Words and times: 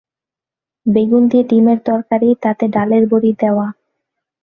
বেগুন 0.85 1.23
দিয়ে 1.27 1.43
ডিমের 1.43 1.79
তরকারি, 1.85 2.29
তাতে 2.43 2.65
ডালের 2.75 3.03
বড়ি 3.11 3.31
দেওয়া! 3.39 3.67